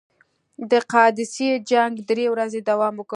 د 0.71 0.73
قادسیې 0.91 1.53
جنګ 1.71 1.93
درې 2.09 2.25
ورځې 2.33 2.59
دوام 2.69 2.93
وکړ. 2.97 3.09